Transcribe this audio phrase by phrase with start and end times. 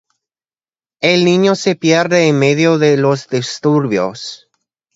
[1.01, 4.47] El niño se pierde en medio de los disturbios.